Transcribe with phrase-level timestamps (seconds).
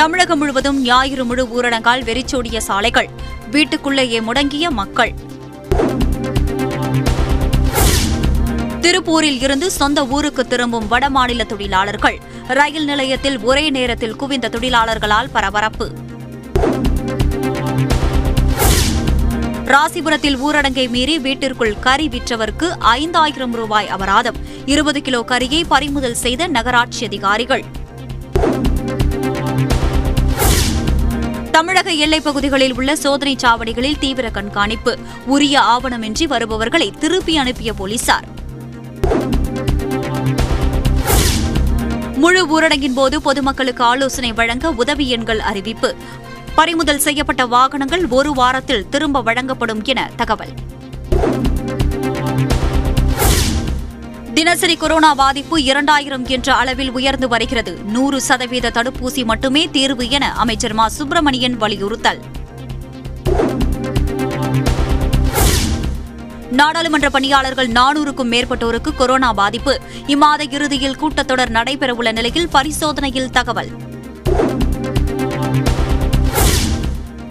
[0.00, 3.10] தமிழகம் முழுவதும் ஞாயிறு முழு ஊரடங்கால் வெறிச்சோடிய சாலைகள்.
[3.50, 5.14] வீட்டுக்குள்ளேயே முடங்கிய மக்கள்.
[8.80, 12.20] திருப்பூரில் இருந்து சொந்த ஊருக்கு திரும்பும் வடமாநில தொழிலாளர்கள்.
[12.48, 15.92] ரயில் நிலையத்தில் ஒரே நேரத்தில் குவிந்த தொழிலாளர்களால் பரபரப்பு.
[19.64, 24.36] ராசிபுரத்தில் ஊரடங்கை மீறி வீட்டிற்குள் கறி விற்றவருக்கு ஐந்தாயிரம் ரூபாய் அபராதம்.
[24.64, 27.64] இருபது கிலோ கறியை பறிமுதல் செய்த நகராட்சி அதிகாரிகள்.
[31.50, 38.24] தமிழக எல்லைப் பகுதிகளில் உள்ள சோதனைச் சாவடிகளில் தீவிர கண்காணிப்பு உரிய ஆவணமின்றி வருபவர்களை திருப்பி அனுப்பிய போலீசார்.
[42.16, 45.96] முழு ஊரடங்கின் போது பொதுமக்களுக்கு ஆலோசனை வழங்க உதவி எண்கள் அறிவிப்பு.
[46.54, 50.52] பறிமுதல் செய்யப்பட்ட வாகனங்கள் ஒரு வாரத்தில் திரும்ப வழங்கப்படும் என தகவல்.
[54.40, 57.78] தினசரி கொரோனா பாதிப்பு இரண்டாயிரம் என்ற அளவில் உயர்ந்து வருகிறது.
[57.84, 60.88] நூறு சதவீத தடுப்பூசி மட்டுமே தீர்வு என அமைச்சர் மா.
[60.88, 62.20] சுப்பிரமணியன் வலியுறுத்தல்.
[66.50, 69.80] நாடாளுமன்ற பணியாளர்கள் நானூறுக்கும் மேற்பட்டோருக்கு கொரோனா பாதிப்பு.
[70.06, 73.68] இம்மாத இறுதியில் கூட்டத்தொடர் நடைபெறவுள்ள நிலையில் பரிசோதனையில் தகவல்.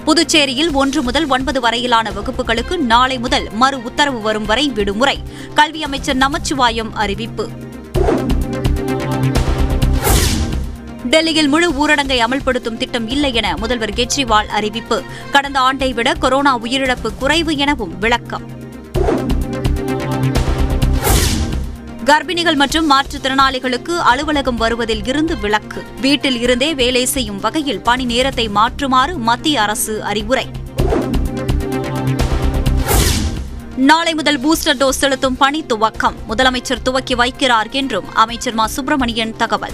[0.10, 5.20] புதுச்சேரியில் ஒன்று முதல் ஒன்பது வரையிலான வகுப்புகளுக்கு நாளை முதல் மறு உத்தரவு வரும் வரை விடுமுறை.
[5.54, 7.50] கல்வி அமைச்சர் நமச்சிவாயம் அறிவிப்பு.
[11.10, 15.04] டெல்லியில் முழு ஊரடங்கை அமல்படுத்தும் திட்டம் இல்லை என முதல்வர் கெஜ்ரிவால் அறிவிப்பு.
[15.32, 18.59] கடந்த ஆண்டை விட கொரோனா உயிரிழப்பு குறைவு எனவும் விளக்கம்.
[22.10, 25.84] கர்ப்பிணிகள் மற்றும் மாற்றுத்திறனாளிகளுக்கு அலுவலகம் வருவதில் இருந்து விலக்கு.
[26.02, 30.48] வீட்டில் இருந்தே வேலை செய்யும் வகையில் பணி நேரத்தை மாற்றுமாறு மத்திய அரசு அறிவுரை.
[33.76, 36.14] நாளை முதல் பூஸ்டர் டோஸ் செலுத்தும் பணி துவக்கம்.
[36.30, 38.68] முதலமைச்சர் துவக்கி வைக்கிறார் என்றும் அமைச்சர் மா.
[38.68, 39.74] சுப்பிரமணியன் தகவல்.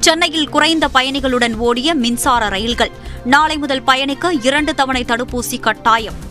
[0.00, 2.90] சென்னையில் குறைந்த பயணிகளுடன் ஓடிய மின்சார ரயில்கள்.
[3.24, 6.25] நாளை முதல் பயணிக்க இரண்டு தவணை தடுப்பூசி கட்டாயம்.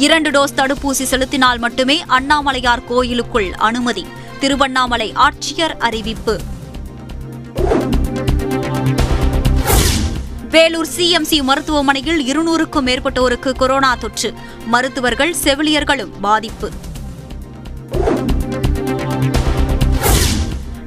[0.00, 4.06] இரண்டு டோஸ் தடுப்பூசி செலுத்தினால் மட்டுமே அண்ணாமலையார் கோயிலுக்குள் அனுமதி.
[4.40, 6.40] திருவண்ணாமலை ஆட்சியர் அறிவிப்பு.
[10.50, 14.34] வேலூர் சிஎம்சி மருத்துவமனையில் இருநூறுக்கும் மேற்பட்டோருக்கு கொரோனா தொற்று.
[14.66, 16.70] மருத்துவர்கள் செவிலியர்களும் பாதிப்பு.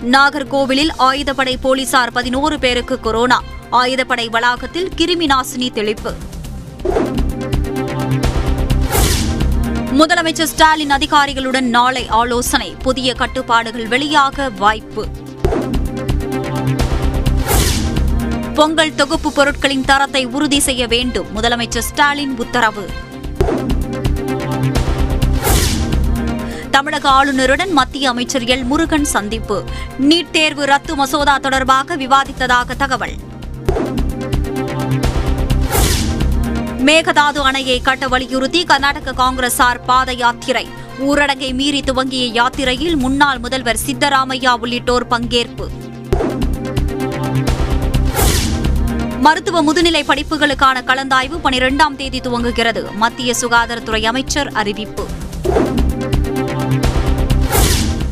[0.04, 3.44] நாகர்கோவிலில் ஆயுதப்படை போலீசார் பதினோரு பேருக்கு கொரோனா.
[3.72, 6.14] ஆயுதப்படை வளாகத்தில் கிருமி நாசினி தெளிப்பு.
[9.98, 12.76] முதலமைச்சர் ஸ்டாலின் அதிகாரிகளுடன் நாளை ஆலோசனை.
[12.82, 15.08] புதிய கட்டுப்பாடுகள் வெளியாக வாய்ப்பு.
[18.54, 21.28] பொங்கல் தொகுப்பு பொருட்களின் தரத்தை உறுதி செய்ய வேண்டும்.
[21.36, 22.90] முதலமைச்சர் ஸ்டாலின் உத்தரவு.
[26.72, 29.64] தமிழக ஆளுநருடன் மத்திய அமைச்சர் எல் முருகன் சந்திப்பு.
[30.02, 33.18] நீட் தேர்வு ரத்து மசோதா தொடர்பாக விவாதித்ததாக தகவல்.
[36.86, 40.68] மேகதாது அணையை கட்ட வலியுறுத்தி கர்நாடக காங்கிரசார் பாத யாத்திரை
[41.00, 45.68] ஊரடங்கை மீறி துவங்கிய யாத்திரையில் முன்னாள் முதல்வர் சித்தராமையா உள்ளிட்டோர் பங்கேற்பு.
[49.20, 52.96] மருத்துவ முதுநிலை படிப்புகளுக்கான கலந்தாய்வு பனிரெண்டாம் தேதி துவங்குகிறது.
[52.96, 55.06] மத்திய சுகாதாரத்துறை அமைச்சர் அறிவிப்பு.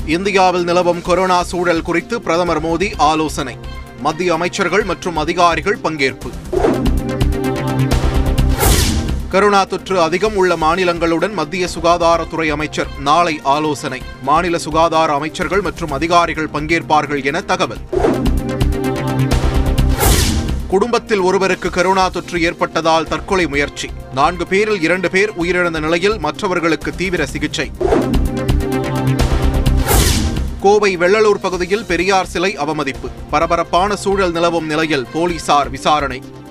[0.06, 3.58] இந்தியாவில் நிலவும் கொரோனா சூழல் குறித்து பிரதமர் மோடி ஆலோசனை.
[4.00, 6.30] மத்திய அமைச்சர்கள் மற்றும் அதிகாரிகள் பங்கேற்பு.
[9.32, 12.88] கருணா தொற்று அதிகம் உள்ள மாநிலங்களுடன் மத்திய சுகாதாரத்துறை அமைச்சர்.
[13.00, 14.02] நாளை ஆலோசனை.
[14.22, 17.78] மாநில சுகாதார அமைச்சர்கள் மற்றும் அதிகாரிகள் பங்கேற்பார்கள் என தகவல்.
[20.68, 23.90] குடும்பத்தில் ஒருவருக்கு கருணா தொற்று ஏற்பட்டதால் தற்கொலை முயற்சி.
[24.14, 27.72] நான்கு பேரில் இரண்டு பேர் உயிரிழந்த நிலையில் மற்றவர்களுக்கு தீவிர சிகிச்சை.
[30.60, 33.10] கோவை வெள்ளலூர் பகுதியில் பெரியார் சிலை அவமதிப்பு.
[33.30, 36.22] பரபரப்பான சூழல் நிலவும் நிலையில் போலீசார் விசாரணை.